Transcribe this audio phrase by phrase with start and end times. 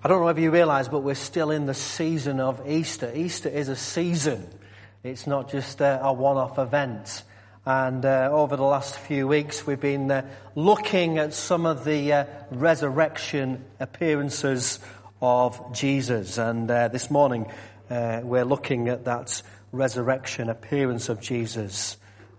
[0.00, 3.10] I don't know if you realize, but we're still in the season of Easter.
[3.12, 4.48] Easter is a season.
[5.02, 7.24] It's not just a, a one-off event.
[7.66, 10.24] And uh, over the last few weeks, we've been uh,
[10.54, 14.78] looking at some of the uh, resurrection appearances
[15.20, 16.38] of Jesus.
[16.38, 17.50] And uh, this morning,
[17.90, 19.42] uh, we're looking at that
[19.72, 21.96] resurrection appearance of Jesus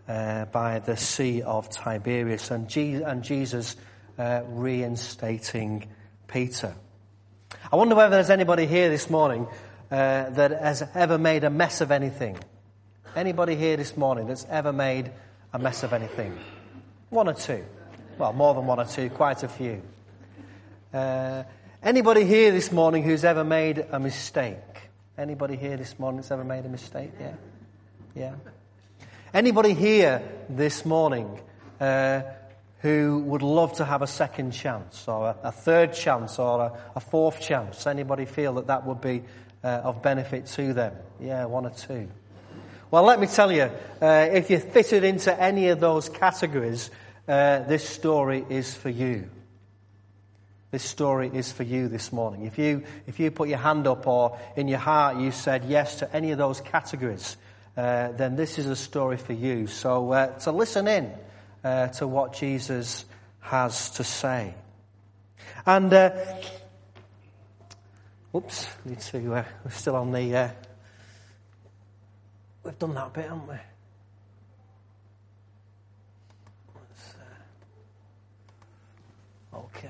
[0.07, 3.75] uh, by the Sea of Tiberias and, Je- and Jesus
[4.17, 5.89] reinstating
[6.29, 6.73] Peter.
[7.71, 9.45] I wonder whether there's anybody here this morning
[9.91, 12.35] uh, that has ever made a mess of anything.
[13.15, 15.11] Anybody here this morning that's ever made
[15.53, 16.35] a mess of anything?
[17.11, 17.63] One or two.
[18.17, 19.83] Well, more than one or two, quite a few.
[20.91, 21.43] Uh,
[21.83, 24.57] anybody here this morning who's ever made a mistake?
[25.15, 27.11] Anybody here this morning that's ever made a mistake?
[27.19, 27.33] Yeah?
[28.15, 28.33] Yeah?
[29.31, 31.39] Anybody here this morning
[31.79, 32.23] uh,
[32.79, 36.73] who would love to have a second chance or a, a third chance or a,
[36.95, 37.85] a, fourth chance?
[37.85, 39.23] Anybody feel that that would be
[39.63, 40.93] uh, of benefit to them?
[41.19, 42.07] Yeah, one or two.
[42.89, 43.69] Well, let me tell you,
[44.01, 46.89] uh, if you're fitted into any of those categories,
[47.27, 49.29] uh, this story is for you.
[50.71, 52.45] This story is for you this morning.
[52.45, 55.99] If you, if you put your hand up or in your heart you said yes
[55.99, 57.35] to any of those categories,
[57.75, 59.67] uh, then this is a story for you.
[59.67, 61.11] So, uh, to listen in
[61.63, 63.05] uh, to what Jesus
[63.39, 64.53] has to say.
[65.65, 66.11] And, uh,
[68.35, 70.49] oops, need to, uh, we're still on the, uh,
[72.63, 73.55] we've done that bit, haven't we?
[79.53, 79.89] Uh, okay.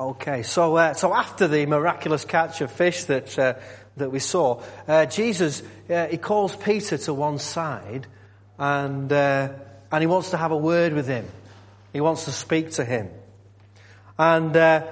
[0.00, 3.54] Okay, so uh, so after the miraculous catch of fish that uh,
[3.96, 8.06] that we saw, uh, Jesus uh, he calls Peter to one side
[8.58, 9.48] and, uh,
[9.92, 11.26] and he wants to have a word with him.
[11.92, 13.08] He wants to speak to him.
[14.18, 14.86] And, uh,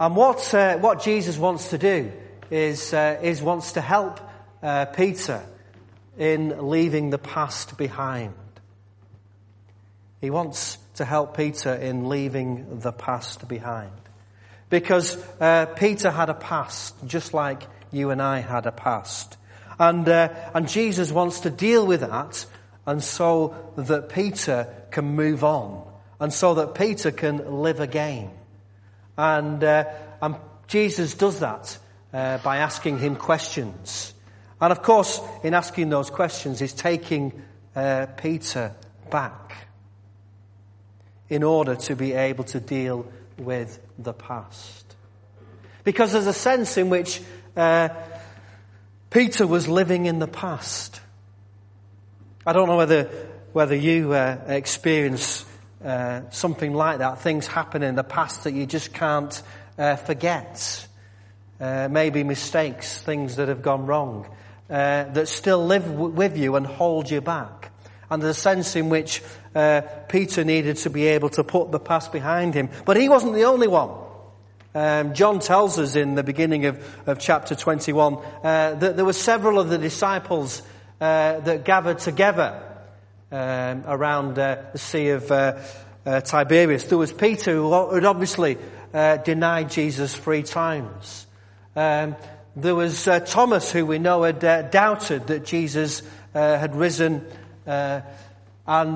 [0.00, 2.10] and what, uh, what Jesus wants to do
[2.50, 4.20] is, uh, is wants to help
[4.62, 5.44] uh, Peter
[6.18, 8.34] in leaving the past behind.
[10.20, 13.92] He wants to help Peter in leaving the past behind.
[14.70, 19.36] Because uh, Peter had a past, just like you and I had a past.
[19.78, 22.46] And, and Jesus wants to deal with that
[22.86, 25.86] and so that Peter can move on,
[26.20, 28.30] and so that Peter can live again.
[29.16, 29.84] And, uh,
[30.20, 31.78] and Jesus does that
[32.12, 34.14] uh, by asking him questions.
[34.60, 37.42] And of course, in asking those questions, he's taking
[37.74, 38.74] uh, Peter
[39.10, 39.66] back
[41.28, 44.94] in order to be able to deal with the past.
[45.84, 47.20] Because there's a sense in which
[47.56, 47.88] uh,
[49.10, 51.00] Peter was living in the past.
[52.44, 53.04] I don't know whether,
[53.52, 55.44] whether you uh, experience
[55.84, 59.40] uh, something like that, things happen in the past that you just can't
[59.78, 60.88] uh, forget.
[61.60, 64.26] Uh, maybe mistakes, things that have gone wrong,
[64.68, 67.70] uh, that still live w- with you and hold you back.
[68.10, 69.22] And the sense in which
[69.54, 72.70] uh, Peter needed to be able to put the past behind him.
[72.84, 73.90] But he wasn't the only one.
[74.74, 79.60] Um, John tells us in the beginning of, of chapter 21 that there were several
[79.60, 80.62] of the disciples
[81.02, 82.62] uh, that gathered together
[83.32, 85.58] um, around uh, the Sea of uh,
[86.06, 86.84] uh Tiberias.
[86.84, 88.56] There was Peter who had obviously
[88.92, 91.26] denied Jesus three times.
[91.74, 92.14] Um,
[92.54, 96.02] there was Thomas who we know had doubted that Jesus
[96.34, 97.26] had risen.
[97.66, 98.04] and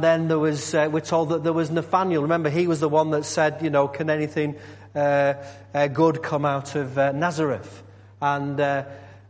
[0.00, 2.23] then there was, we're told that there was Nathaniel.
[2.23, 4.55] Remember, he was the one that said, you know, can anything
[4.94, 7.83] good come out of Nazareth?
[8.23, 8.61] And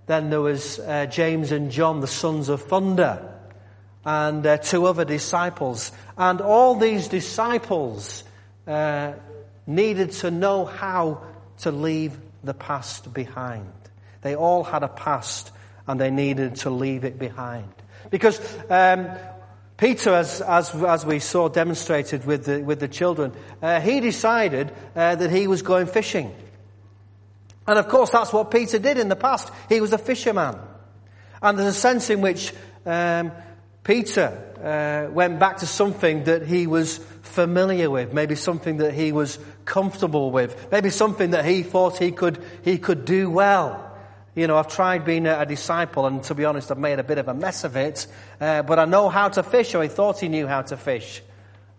[0.06, 3.32] then there was uh, James and John, the sons of thunder,
[4.04, 5.90] and uh, two other disciples.
[6.16, 8.22] And all these disciples
[8.66, 9.14] uh,
[9.66, 11.22] needed to know how
[11.58, 13.72] to leave the past behind.
[14.22, 15.50] They all had a past
[15.86, 17.72] and they needed to leave it behind.
[18.10, 18.40] Because
[18.70, 19.08] um,
[19.76, 24.72] Peter, as, as, as, we saw demonstrated with the, with the children, uh, he decided
[24.94, 26.34] uh, that he was going fishing.
[27.66, 29.50] And of course, that's what Peter did in the past.
[29.68, 30.56] He was a fisherman.
[31.42, 32.52] And there's a sense in which
[32.84, 33.32] um,
[33.82, 39.12] Peter uh, went back to something that he was familiar with, maybe something that he
[39.12, 43.82] was comfortable with, maybe something that he thought he could, he could do well.
[44.34, 47.04] You know, I've tried being a, a disciple, and to be honest, I've made a
[47.04, 48.06] bit of a mess of it,
[48.40, 51.22] uh, but I know how to fish, or he thought he knew how to fish.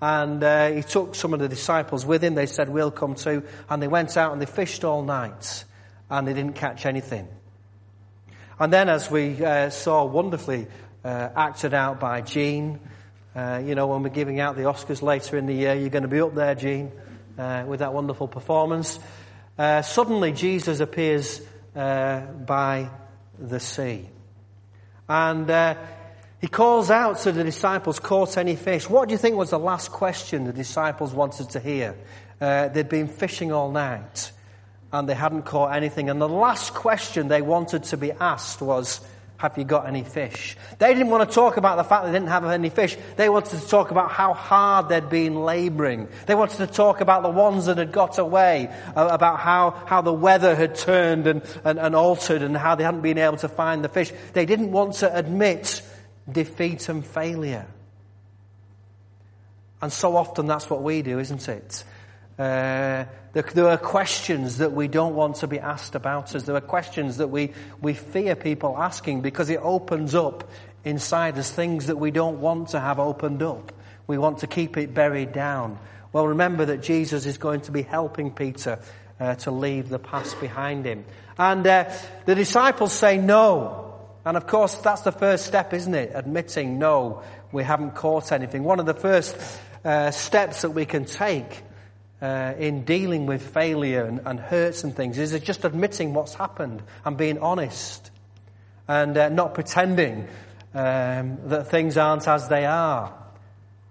[0.01, 2.35] And uh, he took some of the disciples with him.
[2.35, 3.43] They said, We'll come too.
[3.67, 5.65] And they went out and they fished all night
[6.09, 7.27] and they didn't catch anything.
[8.59, 10.67] And then, as we uh, saw wonderfully
[11.03, 12.79] uh, acted out by Gene,
[13.35, 16.03] uh, you know, when we're giving out the Oscars later in the year, you're going
[16.03, 16.91] to be up there, Gene.
[17.37, 18.99] uh, with that wonderful performance.
[19.57, 21.41] Uh, suddenly, Jesus appears
[21.75, 22.89] uh, by
[23.37, 24.09] the sea.
[25.07, 25.77] And
[26.41, 28.89] he calls out to the disciples, caught any fish?
[28.89, 31.95] What do you think was the last question the disciples wanted to hear?
[32.39, 34.31] They'd been fishing all night
[34.91, 36.09] and they hadn't caught anything.
[36.09, 39.01] And the last question they wanted to be asked was,
[39.37, 40.57] have you got any fish?
[40.79, 42.97] They didn't want to talk about the fact they didn't have any fish.
[43.17, 46.07] They wanted to talk about how hard they'd been laboring.
[46.25, 50.01] They wanted to talk about the ones that had got away, uh, about how, how
[50.01, 53.47] the weather had turned and, and, and altered and how they hadn't been able to
[53.47, 54.11] find the fish.
[54.33, 55.83] They didn't want to admit
[56.31, 57.67] defeat and failure.
[59.83, 61.83] And so often that's what we do, isn't it?
[62.39, 63.05] Uh,
[63.43, 66.43] there, are questions that we don't want to be asked about us.
[66.43, 70.49] There are questions that we, we fear people asking because it opens up
[70.83, 73.71] inside us things that we don't want to have opened up.
[74.07, 75.79] We want to keep it buried down.
[76.13, 78.79] Well, remember that Jesus is going to be helping Peter
[79.19, 81.05] uh, to leave the past behind him.
[81.37, 81.91] And uh,
[82.25, 83.95] the disciples say no.
[84.25, 86.11] And of course, that's the first step, isn't it?
[86.13, 88.63] Admitting, no, we haven't caught anything.
[88.63, 89.37] One of the first
[89.85, 91.63] uh, steps that we can take
[92.21, 96.81] uh, in dealing with failure and, and, hurts and things is just admitting what's happened
[97.05, 98.09] and being honest
[98.87, 100.27] and uh, not pretending
[100.73, 103.13] um, that things aren't as they are.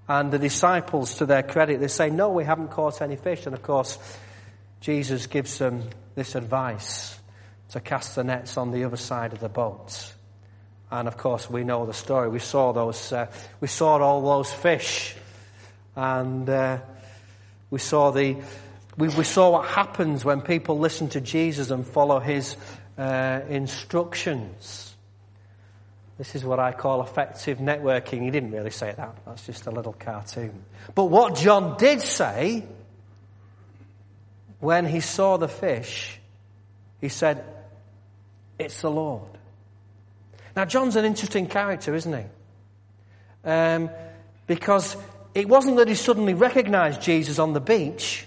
[0.08, 3.46] And the disciples, to their credit, they say, No, we haven't caught any fish.
[3.46, 3.98] And of course,
[4.80, 5.82] Jesus gives them
[6.14, 7.18] this advice
[7.70, 10.14] to cast the nets on the other side of the boat.
[10.90, 12.28] And of course, we know the story.
[12.28, 13.26] We saw those, uh,
[13.60, 15.16] we saw all those fish.
[15.96, 16.78] And uh,
[17.70, 18.36] we saw the,
[18.96, 22.56] we, we, saw what happens when people listen to Jesus and follow his
[22.96, 24.94] uh, instructions.
[26.18, 28.22] This is what I call effective networking.
[28.22, 29.18] He didn't really say that.
[29.26, 30.64] That's just a little cartoon.
[30.94, 32.64] But what John did say
[34.60, 36.18] when he saw the fish,
[37.00, 37.44] he said,
[38.58, 39.28] It's the Lord.
[40.54, 42.24] Now, John's an interesting character, isn't he?
[43.44, 43.90] Um,
[44.46, 44.96] because
[45.36, 48.26] it wasn't that he suddenly recognized Jesus on the beach.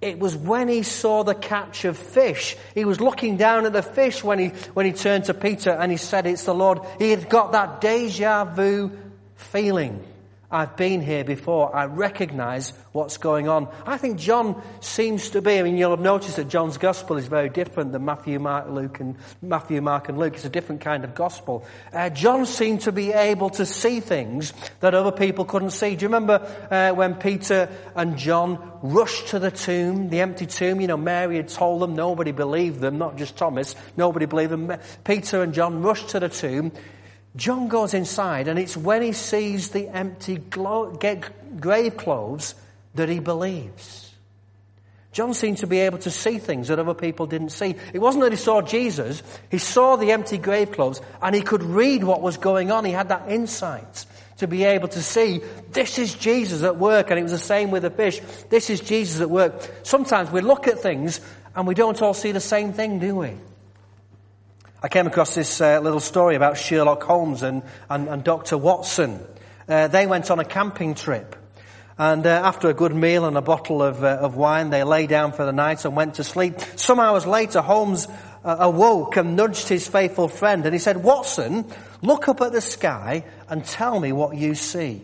[0.00, 2.56] It was when he saw the catch of fish.
[2.74, 5.92] He was looking down at the fish when he, when he turned to Peter and
[5.92, 6.78] he said, it's the Lord.
[6.98, 8.90] He had got that deja vu
[9.34, 10.02] feeling.
[10.52, 11.74] I've been here before.
[11.74, 13.68] I recognize what's going on.
[13.86, 17.28] I think John seems to be, I mean, you'll have noticed that John's gospel is
[17.28, 20.34] very different than Matthew, Mark, Luke, and Matthew, Mark, and Luke.
[20.34, 21.64] It's a different kind of gospel.
[21.92, 25.94] Uh, John seemed to be able to see things that other people couldn't see.
[25.94, 30.80] Do you remember uh, when Peter and John rushed to the tomb, the empty tomb?
[30.80, 34.72] You know, Mary had told them, nobody believed them, not just Thomas, nobody believed them.
[35.04, 36.72] Peter and John rushed to the tomb.
[37.36, 40.98] John goes inside, and it's when he sees the empty glo-
[41.60, 42.54] grave clothes
[42.94, 44.12] that he believes.
[45.12, 47.74] John seemed to be able to see things that other people didn't see.
[47.92, 51.62] It wasn't that he saw Jesus, he saw the empty grave clothes, and he could
[51.62, 52.84] read what was going on.
[52.84, 54.06] He had that insight
[54.38, 55.40] to be able to see
[55.70, 58.20] this is Jesus at work, and it was the same with the fish.
[58.48, 59.54] This is Jesus at work.
[59.82, 61.20] Sometimes we look at things
[61.54, 63.36] and we don't all see the same thing, do we?
[64.82, 68.56] I came across this uh, little story about Sherlock Holmes and, and, and Dr.
[68.56, 69.20] Watson.
[69.68, 71.36] Uh, they went on a camping trip.
[71.98, 75.06] And uh, after a good meal and a bottle of, uh, of wine, they lay
[75.06, 76.58] down for the night and went to sleep.
[76.76, 78.08] Some hours later, Holmes
[78.42, 82.62] uh, awoke and nudged his faithful friend and he said, Watson, look up at the
[82.62, 85.02] sky and tell me what you see.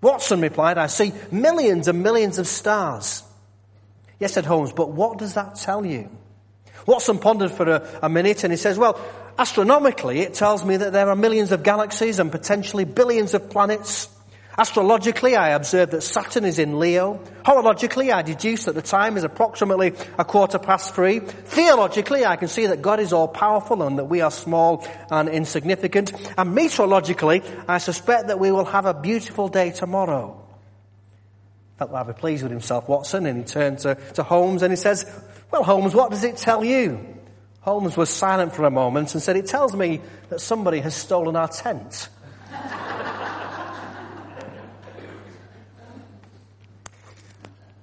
[0.00, 3.22] Watson replied, I see millions and millions of stars.
[4.18, 6.10] Yes, said Holmes, but what does that tell you?
[6.86, 9.00] Watson pondered for a, a minute and he says, well,
[9.38, 14.08] astronomically it tells me that there are millions of galaxies and potentially billions of planets.
[14.58, 17.20] Astrologically, I observe that Saturn is in Leo.
[17.42, 21.20] Horologically, I deduce that the time is approximately a quarter past three.
[21.20, 25.30] Theologically, I can see that God is all powerful and that we are small and
[25.30, 26.12] insignificant.
[26.36, 30.38] And meteorologically, I suspect that we will have a beautiful day tomorrow.
[31.78, 35.06] Felt rather pleased with himself, Watson, and he turned to, to Holmes and he says,
[35.52, 37.12] well, Holmes, what does it tell you?
[37.60, 41.36] Holmes was silent for a moment and said, It tells me that somebody has stolen
[41.36, 42.08] our tent.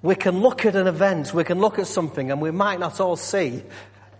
[0.02, 3.00] we can look at an event, we can look at something, and we might not
[3.00, 3.64] all see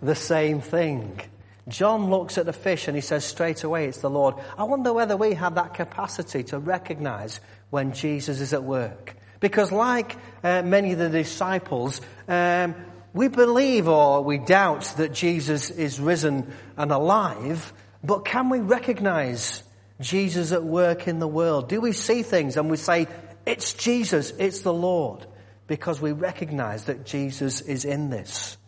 [0.00, 1.20] the same thing.
[1.68, 4.36] John looks at the fish and he says straight away, It's the Lord.
[4.56, 7.40] I wonder whether we have that capacity to recognize
[7.70, 9.16] when Jesus is at work.
[9.40, 12.74] Because, like uh, many of the disciples, um,
[13.12, 19.62] we believe or we doubt that Jesus is risen and alive, but can we recognize
[20.00, 21.68] Jesus at work in the world?
[21.68, 23.06] Do we see things and we say,
[23.46, 25.26] it's Jesus, it's the Lord?
[25.70, 28.58] because we recognize that Jesus is in this.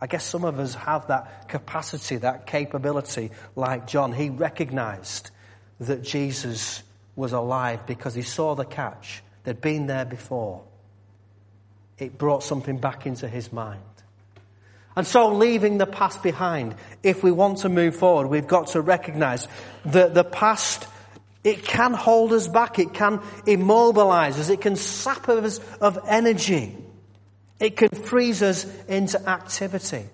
[0.00, 4.12] I guess some of us have that capacity, that capability, like John.
[4.12, 5.30] He recognized
[5.78, 6.82] that Jesus
[7.14, 9.22] was alive because he saw the catch.
[9.44, 10.64] They'd been there before.
[11.98, 13.82] It brought something back into his mind.
[14.96, 18.80] And so, leaving the past behind, if we want to move forward, we've got to
[18.80, 19.46] recognize
[19.84, 20.88] that the past,
[21.44, 22.78] it can hold us back.
[22.78, 24.48] It can immobilize us.
[24.48, 26.76] It can sap us of energy.
[27.60, 30.06] It can freeze us into activity.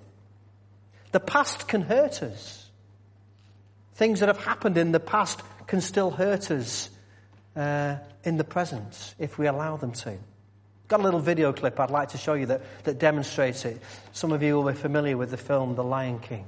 [1.13, 2.69] The past can hurt us.
[3.95, 6.91] Things that have happened in the past can still hurt us
[7.57, 10.19] uh, in the present if we allow them to.
[10.87, 13.81] Got a little video clip I'd like to show you that, that demonstrates it.
[14.13, 16.45] Some of you will be familiar with the film The Lion King.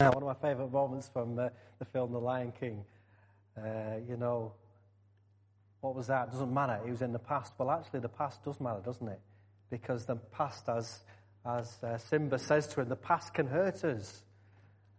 [0.00, 2.84] Now, one of my favourite moments from uh, the film The Lion King,
[3.58, 4.52] uh, you know,
[5.80, 6.32] what was that?
[6.32, 6.80] Doesn't matter.
[6.86, 7.52] It was in the past.
[7.58, 9.20] Well, actually, the past does matter, doesn't it?
[9.70, 11.00] Because the past, as,
[11.44, 14.22] as uh, Simba says to him, the past can hurt us.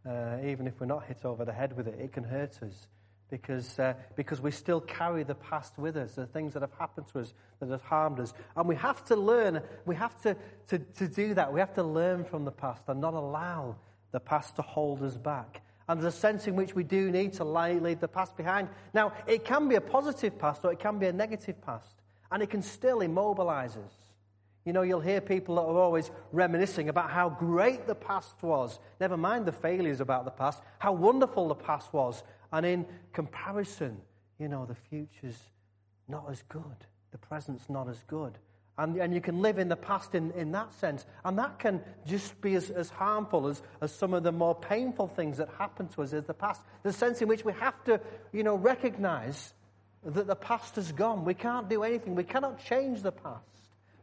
[0.07, 2.88] Uh, even if we're not hit over the head with it, it can hurt us.
[3.29, 7.07] Because, uh, because we still carry the past with us, the things that have happened
[7.12, 8.34] to us that have harmed us.
[8.55, 10.36] And we have to learn, we have to,
[10.67, 11.51] to, to do that.
[11.51, 13.75] We have to learn from the past and not allow
[14.12, 15.62] the past to hold us back.
[15.89, 18.69] And there's a sense in which we do need to leave the past behind.
[18.93, 22.01] Now, it can be a positive past or it can be a negative past.
[22.31, 23.93] And it can still immobilize us.
[24.65, 28.79] You know, you'll hear people that are always reminiscing about how great the past was.
[29.00, 32.22] Never mind the failures about the past, how wonderful the past was.
[32.51, 33.98] And in comparison,
[34.39, 35.39] you know, the future's
[36.08, 36.86] not as good.
[37.12, 38.38] The present's not as good.
[38.77, 41.06] And, and you can live in the past in, in that sense.
[41.25, 45.08] And that can just be as, as harmful as, as some of the more painful
[45.08, 46.62] things that happen to us in the past.
[46.84, 48.00] The sense in which we have to,
[48.32, 49.54] you know, recognize
[50.06, 51.25] that the past has gone.
[51.25, 52.13] We can't do anything.
[52.13, 53.44] We cannot change the past.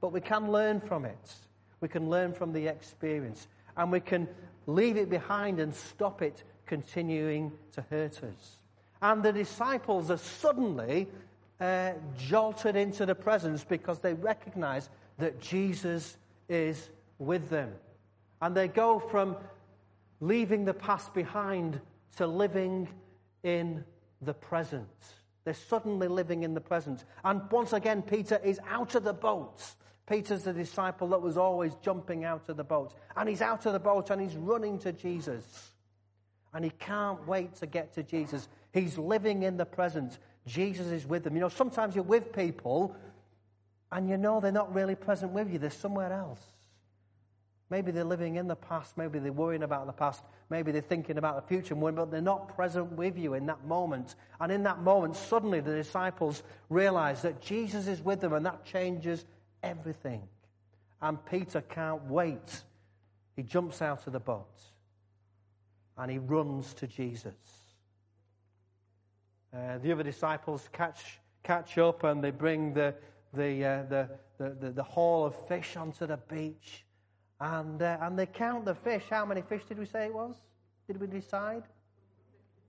[0.00, 1.34] But we can learn from it.
[1.80, 3.46] We can learn from the experience.
[3.76, 4.28] And we can
[4.66, 8.56] leave it behind and stop it continuing to hurt us.
[9.02, 11.08] And the disciples are suddenly
[11.60, 16.16] uh, jolted into the presence because they recognize that Jesus
[16.48, 17.72] is with them.
[18.40, 19.36] And they go from
[20.20, 21.80] leaving the past behind
[22.16, 22.88] to living
[23.42, 23.84] in
[24.22, 24.88] the present.
[25.44, 27.04] They're suddenly living in the present.
[27.24, 29.62] And once again, Peter is out of the boat.
[30.08, 32.94] Peter's the disciple that was always jumping out of the boat.
[33.16, 35.70] And he's out of the boat and he's running to Jesus.
[36.54, 38.48] And he can't wait to get to Jesus.
[38.72, 40.18] He's living in the present.
[40.46, 41.34] Jesus is with them.
[41.34, 42.96] You know, sometimes you're with people
[43.90, 46.40] and you know they're not really present with you, they're somewhere else.
[47.70, 51.16] Maybe they're living in the past, maybe they're worrying about the past, maybe they're thinking
[51.16, 54.16] about the future, but they're not present with you in that moment.
[54.40, 58.64] And in that moment, suddenly the disciples realize that Jesus is with them, and that
[58.64, 59.24] changes
[59.62, 60.22] everything.
[61.00, 62.62] And Peter can't wait.
[63.36, 64.73] He jumps out of the boat
[65.98, 67.34] and he runs to Jesus.
[69.54, 72.94] Uh, the other disciples catch, catch up and they bring the,
[73.32, 74.08] the, uh, the,
[74.38, 76.84] the, the, the, haul of fish onto the beach.
[77.40, 79.04] And, uh, and they count the fish.
[79.10, 80.34] How many fish did we say it was?
[80.88, 81.62] Did we decide?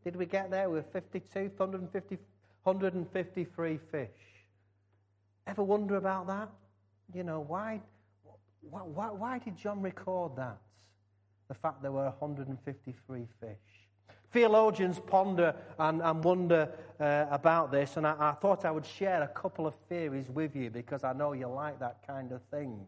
[0.03, 0.69] Did we get there?
[0.69, 2.17] We were 52, 150,
[2.63, 4.09] 153 fish.
[5.47, 6.49] Ever wonder about that?
[7.13, 7.81] You know, why,
[8.61, 10.57] why, why did John record that?
[11.47, 13.49] The fact there were 153 fish.
[14.31, 19.21] Theologians ponder and, and wonder uh, about this, and I, I, thought I would share
[19.21, 22.87] a couple of theories with you because I know you like that kind of thing.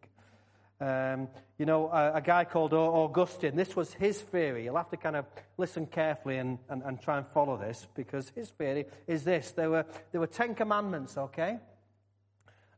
[0.80, 4.66] Um, you know, a, a, guy called Augustine, this was his theory.
[4.66, 5.26] You'll have to kind of
[5.58, 9.52] listen carefully and, and, and try and follow this because his theory is this.
[9.52, 11.58] There were, there were Ten Commandments, okay?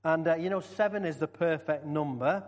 [0.03, 2.43] And, uh, you know, seven is the perfect number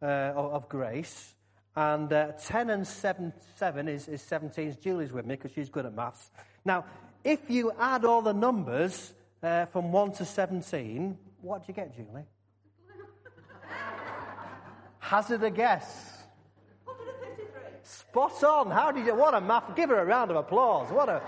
[0.00, 1.34] uh, of grace.
[1.76, 4.76] And uh, 10 and 7, 7 is, is 17.
[4.82, 6.30] Julie's with me because she's good at maths.
[6.64, 6.84] Now,
[7.24, 9.12] if you add all the numbers
[9.42, 12.24] uh, from 1 to 17, what do you get, Julie?
[14.98, 16.14] Hazard a guess.
[17.82, 18.70] Spot on.
[18.70, 19.14] How did you?
[19.14, 19.76] What a math.
[19.76, 20.90] Give her a round of applause.
[20.90, 21.20] What a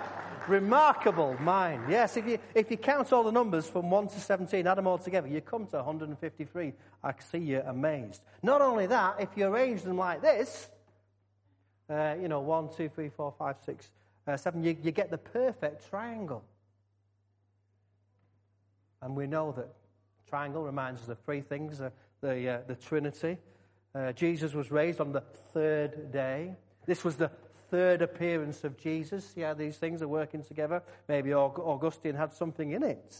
[0.48, 1.84] remarkable mind.
[1.88, 4.86] Yes, if you, if you count all the numbers from 1 to 17, add them
[4.86, 6.72] all together, you come to 153.
[7.02, 8.22] I see you amazed.
[8.42, 10.68] Not only that, if you arrange them like this,
[11.88, 13.90] uh, you know, 1, 2, 3, 4, 5, 6,
[14.26, 16.42] uh, 7, you, you get the perfect triangle.
[19.02, 19.68] And we know that
[20.28, 23.38] triangle reminds us of three things uh, the, uh, the Trinity.
[23.94, 26.54] Uh, Jesus was raised on the third day.
[26.86, 27.30] This was the
[27.70, 29.32] third appearance of Jesus.
[29.36, 30.82] Yeah, these things are working together.
[31.08, 33.16] Maybe Augustine had something in it.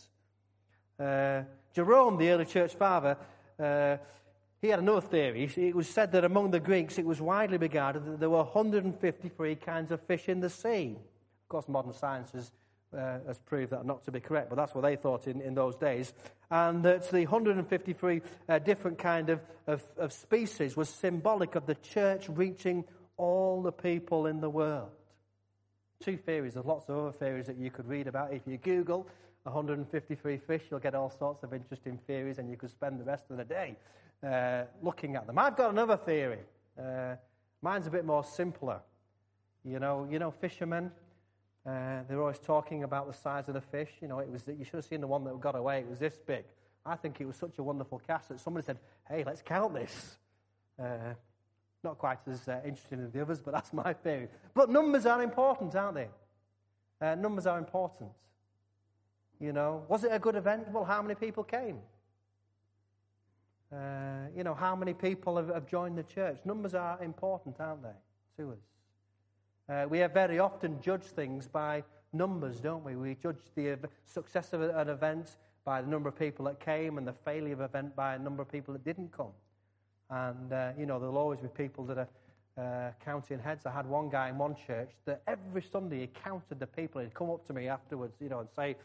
[0.99, 1.43] Uh,
[1.75, 3.17] Jerome, the early church father,
[3.59, 3.97] uh,
[4.63, 5.51] he had another theory.
[5.57, 9.57] It was said that among the Greeks it was widely regarded that there were 153
[9.57, 10.97] kinds of fish in the sea.
[10.97, 12.51] Of course, modern science has,
[12.97, 15.55] uh, has proved that not to be correct, but that's what they thought in, in
[15.55, 16.13] those days.
[16.51, 21.75] And that the 153 uh, different kind of, of, of species was symbolic of the
[21.75, 22.85] church reaching
[23.17, 24.91] all the people in the world.
[26.01, 26.55] Two theories.
[26.55, 28.33] There's lots of other theories that you could read about.
[28.33, 29.09] If you Google
[29.45, 33.25] 153 fish, you'll get all sorts of interesting theories, and you could spend the rest
[33.31, 33.77] of the day
[34.27, 35.39] uh, looking at them.
[35.39, 36.41] I've got another theory.
[36.79, 37.15] Uh,
[37.63, 38.81] mine's a bit more simpler.
[39.65, 40.91] You know, you know, fishermen.
[41.67, 43.91] Uh, they're always talking about the size of the fish.
[44.01, 45.81] You know, it was you should have seen the one that got away.
[45.81, 46.45] It was this big.
[46.85, 50.19] I think it was such a wonderful cast that somebody said, "Hey, let's count this."
[50.79, 51.15] Uh,
[51.87, 54.29] not quite as uh, interesting as the others, but that's my theory.
[54.55, 56.09] But numbers are important, aren't they?
[57.01, 58.11] Uh, numbers are important.
[59.41, 60.69] You know, was it a good event?
[60.71, 61.79] Well, how many people came?
[63.73, 66.39] Uh, you know, how many people have, have, joined the church?
[66.45, 67.99] Numbers are important, aren't they,
[68.39, 68.59] to us?
[69.69, 72.97] Uh, we very often judge things by numbers, don't we?
[72.97, 77.07] We judge the success of an event by the number of people that came and
[77.07, 79.33] the failure of an event by a number of people that didn't come.
[80.11, 82.09] And, uh, you know, there'll always be people that are
[82.59, 83.67] uh, counting heads.
[83.67, 87.01] I had one guy in one church that every Sunday he counted the people.
[87.01, 88.77] He'd come up to me afterwards, you know, and say,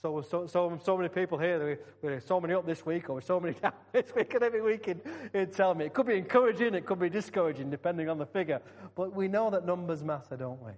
[0.00, 3.20] so, so, so, so many people here, we're so many up this week, or we're
[3.20, 5.00] so many down this week, and every week he'd,
[5.32, 5.84] he'd tell me.
[5.84, 8.62] It could be encouraging, it could be discouraging, depending on the figure.
[8.94, 10.72] But we know that numbers matter, don't we?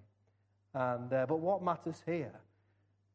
[0.74, 2.32] And, uh, but what matters here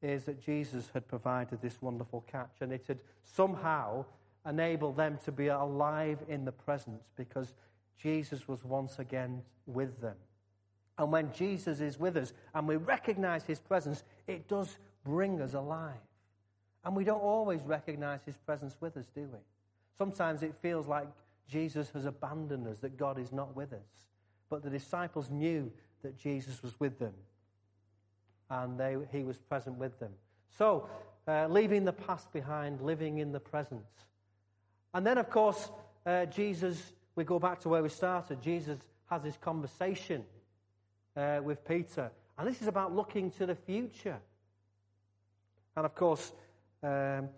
[0.02, 4.06] is that Jesus had provided this wonderful catch, and it had somehow
[4.48, 7.54] enable them to be alive in the present because
[7.98, 10.16] Jesus was once again with them.
[10.98, 15.54] And when Jesus is with us and we recognize his presence, it does bring us
[15.54, 15.94] alive.
[16.84, 19.40] And we don't always recognize his presence with us, do we?
[19.98, 21.08] Sometimes it feels like
[21.48, 24.06] Jesus has abandoned us, that God is not with us.
[24.50, 25.72] But the disciples knew
[26.04, 27.14] that Jesus was with them
[28.50, 30.12] and they, he was present with them.
[30.58, 30.88] So,
[31.28, 33.84] uh, leaving the past behind, living in the present.
[34.98, 35.70] And then, of course,
[36.08, 36.82] uh, Jesus,
[37.16, 38.42] we go back to where we started.
[38.42, 38.80] Jesus
[39.12, 40.24] has this conversation
[41.16, 42.10] uh, with Peter.
[42.36, 44.18] And this is about looking to the future.
[45.76, 46.32] And of course,
[46.82, 47.30] um,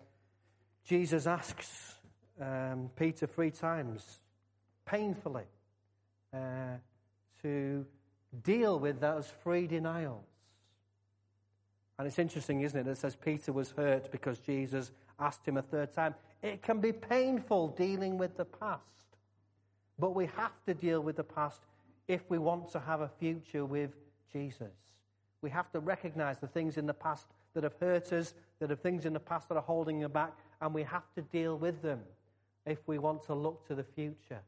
[0.84, 1.96] Jesus asks
[2.40, 4.22] um, Peter three times,
[4.86, 5.44] painfully,
[6.32, 6.78] uh,
[7.42, 7.84] to
[8.42, 10.24] deal with those three denials.
[11.98, 12.90] And it's interesting, isn't it?
[12.90, 16.14] It says Peter was hurt because Jesus asked him a third time.
[16.42, 18.82] It can be painful dealing with the past,
[19.98, 21.60] but we have to deal with the past
[22.08, 23.90] if we want to have a future with
[24.32, 24.72] Jesus.
[25.42, 28.76] We have to recognize the things in the past that have hurt us, that are
[28.76, 31.80] things in the past that are holding us back, and we have to deal with
[31.82, 32.00] them
[32.66, 34.40] if we want to look to the future.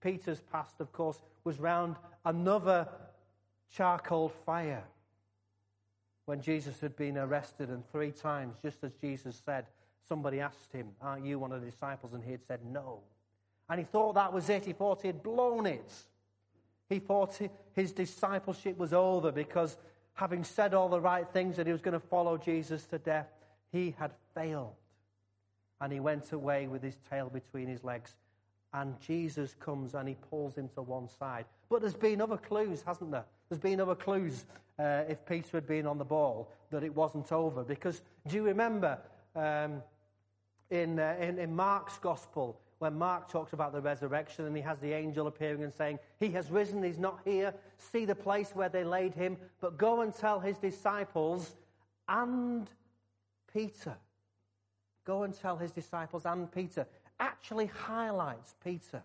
[0.00, 2.88] Peter's past, of course, was round another
[3.70, 4.84] charcoal fire
[6.26, 9.66] when Jesus had been arrested, and three times, just as Jesus said,
[10.08, 12.14] somebody asked him, Aren't you one of the disciples?
[12.14, 13.00] And he had said, No.
[13.68, 14.64] And he thought that was it.
[14.64, 15.90] He thought he had blown it.
[16.88, 17.38] He thought
[17.72, 19.78] his discipleship was over because,
[20.14, 23.28] having said all the right things that he was going to follow Jesus to death,
[23.72, 24.74] he had failed.
[25.80, 28.14] And he went away with his tail between his legs.
[28.74, 31.46] And Jesus comes and he pulls him to one side.
[31.70, 33.24] But there's been other clues, hasn't there?
[33.48, 34.44] There's been other clues
[34.78, 37.62] uh, if Peter had been on the ball that it wasn't over.
[37.62, 38.98] Because do you remember
[39.36, 39.80] um,
[40.70, 44.78] in, uh, in, in Mark's gospel when Mark talks about the resurrection and he has
[44.80, 47.54] the angel appearing and saying, He has risen, he's not here.
[47.78, 51.54] See the place where they laid him, but go and tell his disciples
[52.08, 52.68] and
[53.52, 53.94] Peter.
[55.04, 56.86] Go and tell his disciples and Peter.
[57.20, 59.02] Actually highlights Peter.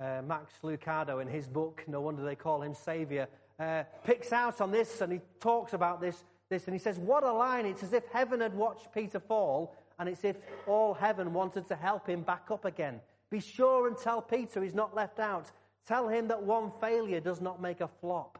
[0.00, 4.60] uh, Max Lucado in his book, No Wonder They Call Him Savior, uh, picks out
[4.60, 7.66] on this and he talks about this, this and he says, What a line!
[7.66, 10.36] It's as if heaven had watched Peter fall and it's if
[10.66, 13.00] all heaven wanted to help him back up again.
[13.28, 15.50] Be sure and tell Peter he's not left out.
[15.86, 18.38] Tell him that one failure does not make a flop.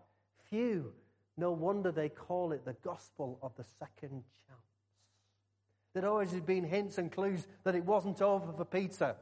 [0.48, 0.92] Phew,
[1.36, 4.24] no wonder they call it the gospel of the second.
[5.94, 9.16] There always been hints and clues that it wasn't over for Peter.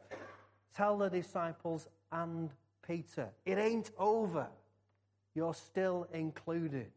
[0.74, 2.50] Tell the disciples and
[2.86, 3.28] Peter.
[3.46, 4.46] It ain't over.
[5.34, 6.90] You're still included.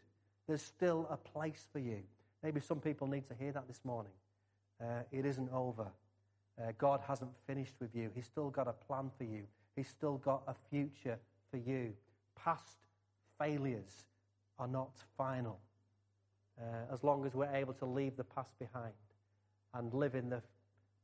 [0.48, 2.02] There's still a place for you.
[2.44, 4.12] Maybe some people need to hear that this morning.
[4.82, 5.88] Uh, it isn't over.
[6.62, 8.12] Uh, God hasn't finished with you.
[8.16, 9.44] He's still got a plan for you.
[9.76, 11.18] He's still got a future
[11.50, 11.94] for you.
[12.36, 12.78] Past
[13.40, 14.06] failures
[14.60, 15.60] are not final.
[16.60, 18.94] uh, as long as we're able to leave the past behind
[19.74, 20.42] and live in the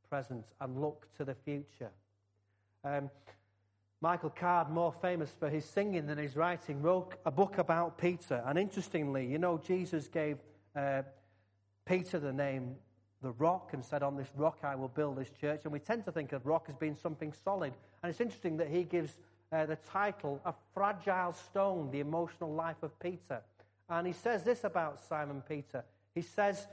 [0.08, 1.90] present and look to the future.
[2.84, 3.10] Um,
[4.00, 8.42] Michael Card, more famous for his singing than his writing, wrote a book about Peter.
[8.46, 10.38] And interestingly, you know, Jesus gave
[10.76, 11.02] uh,
[11.84, 12.76] Peter the name
[13.22, 15.62] the rock and said, On this rock I will build this church.
[15.64, 17.72] And we tend to think of rock as being something solid.
[18.02, 19.18] And it's interesting that he gives
[19.50, 23.40] uh, the title, A Fragile Stone, the emotional life of Peter.
[23.88, 25.84] And he says this about Simon Peter.
[26.14, 26.68] He says,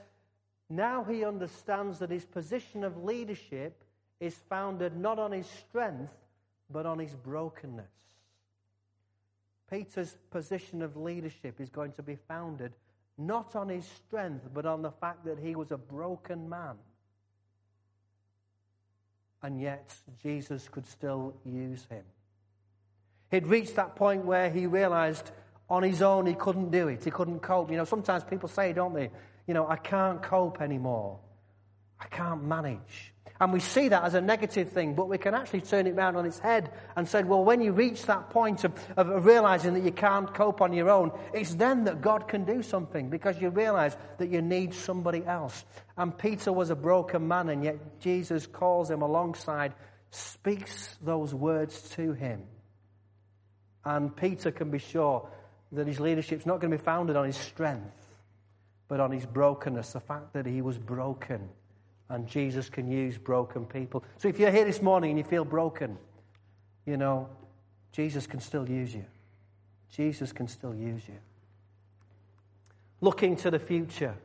[0.69, 3.84] Now he understands that his position of leadership
[4.19, 6.13] is founded not on his strength
[6.69, 7.86] but on his brokenness.
[9.69, 12.73] Peter's position of leadership is going to be founded
[13.17, 16.75] not on his strength, but on the fact that he was a broken man.
[19.41, 22.04] And yet, Jesus could still use him.
[23.32, 25.32] He'd reached that point where he realized
[25.69, 27.04] on his own he couldn't do it.
[27.04, 27.71] He couldn't cope.
[27.71, 29.12] You know, sometimes people say, don't they?
[29.47, 31.19] You know, I can't cope anymore.
[31.99, 33.13] I can't manage.
[33.39, 36.15] And we see that as a negative thing, but we can actually turn it around
[36.15, 39.84] on its head and say, well, when you reach that point of, of realizing that
[39.84, 43.49] you can't cope on your own, it's then that God can do something because you
[43.49, 45.65] realize that you need somebody else.
[45.97, 49.73] And Peter was a broken man, and yet Jesus calls him alongside,
[50.12, 52.43] speaks those words to him.
[53.84, 55.27] And Peter can be sure
[55.73, 58.05] that his leadership's not going to be founded on his strength,
[58.88, 61.50] but on his brokenness, the fact that he was broken
[62.10, 64.04] and Jesus can use broken people.
[64.17, 65.98] So if you're here this morning and you feel broken,
[66.86, 67.30] you know,
[67.91, 69.06] Jesus can still use you.
[69.91, 71.17] Jesus can still use you.
[73.02, 74.15] Looking to the future,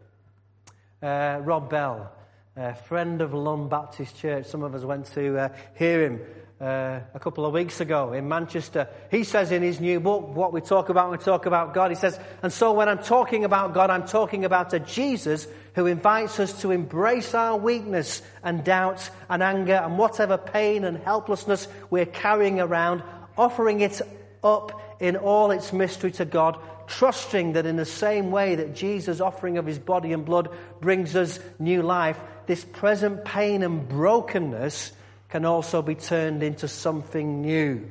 [1.03, 2.13] uh, Rob Bell,
[2.57, 6.21] a friend of Lund Baptist Church, some of us went to uh, hear him
[6.61, 8.89] uh, a couple of weeks ago in Manchester.
[9.11, 11.91] He says in his new book, what we talk about when we talk about God,
[11.91, 15.87] he says, and so when I'm talking about God, I'm talking about a Jesus who
[15.87, 21.67] invites us to embrace our weakness and doubt and anger and whatever pain and helplessness
[21.89, 23.03] we're carrying around,
[23.39, 24.03] offering it
[24.45, 29.21] up in all its mystery to God, trusting that in the same way that Jesus'
[29.21, 34.93] offering of his body and blood brings us new life, this present pain and brokenness
[35.31, 37.89] can also be turned into something new.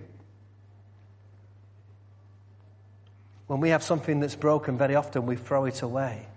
[3.47, 6.27] When we have something that's broken, very often we throw it away.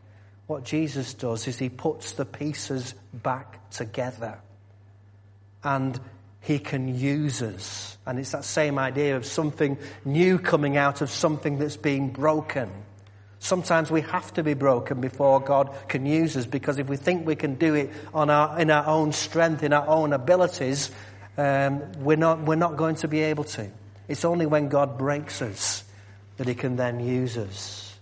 [0.47, 4.39] What Jesus does is he puts the pieces back together.
[5.63, 6.01] And
[6.41, 7.97] he can use us.
[8.07, 12.71] And it's that same idea of something new coming out of something that's been broken.
[13.43, 17.27] Sometimes we have to be broken before God can use us because if we think
[17.27, 20.93] we can do it on our, in our own strength, in our own abilities,
[21.37, 23.69] um, we're, not, we're not going to be able to.
[24.07, 25.83] It's only when God breaks us
[26.37, 27.99] that He can then use us.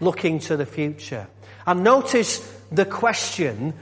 [0.00, 1.26] Looking to the future.
[1.66, 2.38] And notice
[2.72, 3.74] the question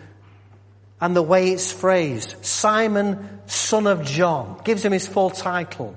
[1.00, 2.44] and the way it's phrased.
[2.44, 5.94] Simon, son of John, gives him his full title.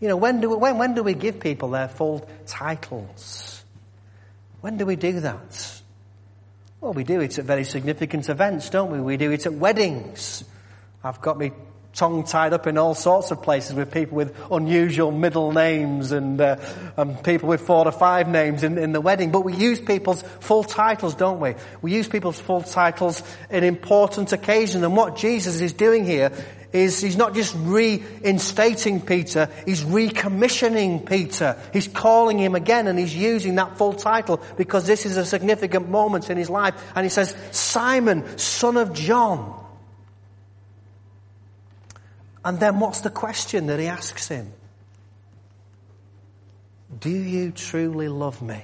[0.00, 3.49] You know, when do we, when, when do we give people their full titles?
[4.60, 5.80] When do we do that?
[6.80, 9.00] Well, we do it at very significant events, don't we?
[9.00, 10.44] We do it at weddings.
[11.04, 11.52] I've got my
[11.92, 16.40] tongue tied up in all sorts of places with people with unusual middle names and,
[16.40, 16.56] uh,
[16.96, 19.30] and people with four to five names in, in the wedding.
[19.30, 21.54] But we use people's full titles, don't we?
[21.82, 24.84] We use people's full titles in important occasions.
[24.84, 26.32] And what Jesus is doing here
[26.72, 31.56] is he's not just reinstating Peter, he's recommissioning Peter.
[31.72, 35.88] He's calling him again and he's using that full title because this is a significant
[35.88, 36.74] moment in his life.
[36.94, 39.56] And he says, Simon, son of John.
[42.44, 44.52] And then what's the question that he asks him?
[46.98, 48.62] Do you truly love me?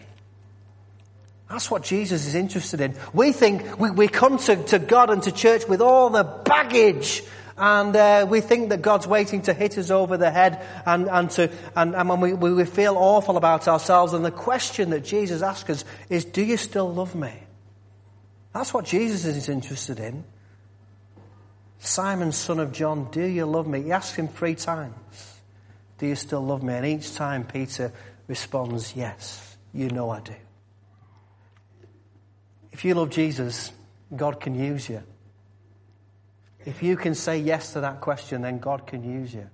[1.49, 2.97] That's what Jesus is interested in.
[3.13, 7.23] We think we, we come to, to God and to church with all the baggage
[7.59, 11.31] and uh, we think that God's waiting to hit us over the head and, and,
[11.31, 14.13] to, and, and when we, we feel awful about ourselves.
[14.13, 17.33] And the question that Jesus asks us is, do you still love me?
[18.53, 20.25] That's what Jesus is interested in.
[21.79, 23.83] Simon, son of John, do you love me?
[23.83, 24.95] He asks him three times.
[25.99, 26.75] Do you still love me?
[26.75, 27.93] And each time Peter
[28.27, 30.35] responds, yes, you know I do.
[32.73, 33.73] If you love Jesus,
[34.15, 35.03] God can use you.
[36.67, 39.49] If you can say yes to that question, then God can use you.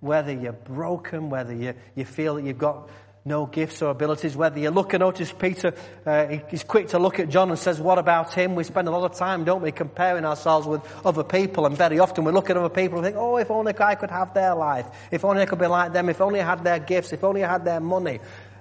[0.00, 2.88] Whether you're broken, whether you, you feel that you've got
[3.26, 5.74] no gifts or abilities, whether you look and notice Peter,
[6.06, 8.54] uh, he's quick to look at John and says, what about him?
[8.54, 11.98] We spend a lot of time, don't we, comparing ourselves with other people and very
[11.98, 14.54] often we look at other people and think, oh, if only I could have their
[14.54, 14.86] life.
[15.10, 16.08] If only I could be like them.
[16.08, 17.12] If only I had their gifts.
[17.12, 18.20] If only I had their money.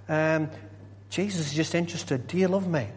[0.10, 0.50] Um,
[1.10, 2.28] Jesus is just interested.
[2.28, 2.90] Do you love me?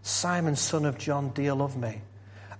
[0.00, 2.00] Simon, son of John, do you love me?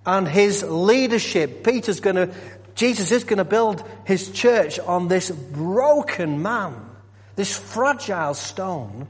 [0.06, 2.34] And his leadership, Peter's going to,
[2.76, 6.74] Jesus is going to build his church on this broken man,
[7.34, 9.08] this fragile stone,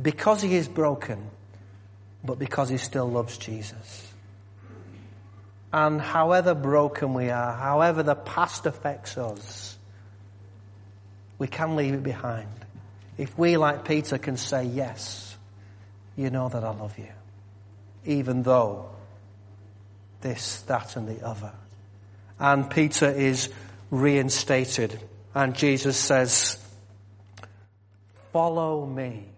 [0.00, 1.30] because he is broken,
[2.24, 4.10] but because he still loves Jesus.
[5.70, 9.76] And however broken we are, however the past affects us,
[11.38, 12.48] we can leave it behind.
[13.18, 15.36] If we, like Peter, can say, Yes,
[16.16, 17.08] you know that I love you,
[18.04, 18.90] even though
[20.20, 21.52] this, that, and the other.
[22.38, 23.50] And Peter is
[23.90, 24.98] reinstated,
[25.34, 26.56] and Jesus says,
[28.32, 29.30] Follow me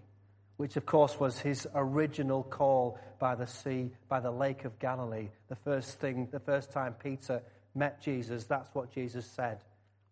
[0.57, 5.27] which of course was his original call by the sea, by the Lake of Galilee.
[5.49, 7.41] The first thing, the first time Peter
[7.75, 9.59] met Jesus, that's what Jesus said.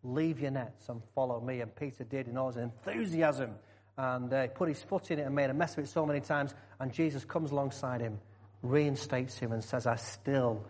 [0.03, 1.61] Leave your nets and follow me.
[1.61, 3.51] And Peter did in all his enthusiasm.
[3.97, 6.21] And uh, put his foot in it and made a mess of it so many
[6.21, 6.53] times.
[6.79, 8.19] And Jesus comes alongside him,
[8.61, 10.65] reinstates him, and says, I still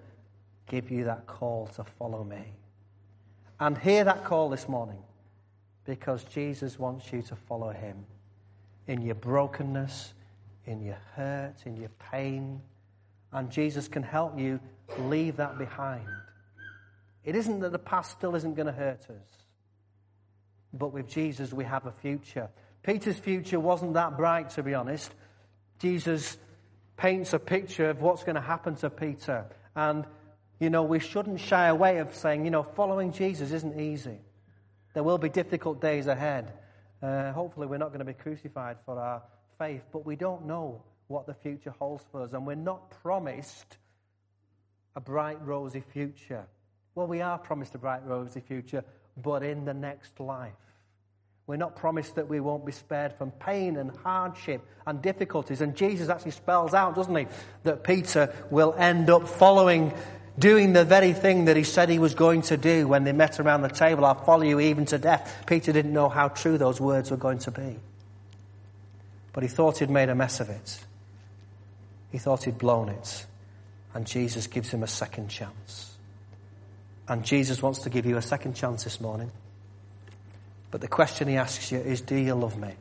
[0.68, 2.44] give you that call to follow me.
[3.60, 5.04] And hear that call this morning
[5.86, 8.06] because Jesus wants you to follow him
[8.88, 10.14] in your brokenness,
[10.66, 12.62] in your hurt, in your pain.
[13.32, 14.60] And Jesus can help you
[15.00, 16.08] leave that behind.
[17.24, 19.28] It isn't that the past still isn't going to hurt us,
[20.74, 22.50] but with Jesus we have a future.
[22.84, 25.14] Peter's future wasn't that bright, to be honest.
[25.80, 26.38] Jesus
[26.98, 29.46] paints a picture of what's going to happen to Peter.
[29.76, 30.06] And,
[30.60, 34.20] you know, we shouldn't shy away of saying, you know, following Jesus isn't easy.
[34.94, 36.54] There will be difficult days ahead.
[37.02, 39.24] Uh, hopefully, we're not going to be crucified for our
[39.58, 43.78] faith, but we don't know what the future holds for us, and we're not promised
[44.96, 46.46] a bright, rosy future.
[46.96, 48.84] Well, we are promised a bright, rosy future,
[49.18, 50.54] but in the next life.
[51.52, 55.60] We're not promised that we won't be spared from pain and hardship and difficulties.
[55.60, 57.28] And Jesus actually spells out, doesn't he,
[57.64, 59.94] that Peter will end up following
[60.40, 63.38] doing the very thing that he said he was going to do when they met
[63.42, 64.06] around the table.
[64.06, 65.44] I'll follow you even to death.
[65.46, 67.78] Peter didn't know how true those words were going to be.
[69.34, 70.80] But he thought he'd made a mess of it.
[72.14, 73.26] He thought he'd blown it.
[73.94, 75.98] And Jesus gives him a second chance.
[77.10, 79.32] And Jesus wants to give you a second chance this morning.
[80.72, 82.74] But the question he asks you is, do you love me?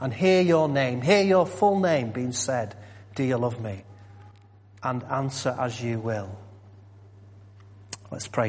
[0.00, 2.76] And hear your name, hear your full name being said,
[3.16, 3.82] do you love me?
[4.82, 6.30] and answer as you will.
[8.10, 8.46] Let's pray.